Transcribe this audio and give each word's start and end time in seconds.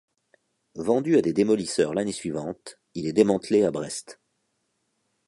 Vendu 0.77 1.15
à 1.15 1.21
des 1.21 1.31
démolisseurs 1.31 1.93
l'année 1.93 2.11
suivante, 2.11 2.79
il 2.95 3.05
est 3.05 3.13
démantelé 3.13 3.63
à 3.63 3.69
Brest. 3.69 4.19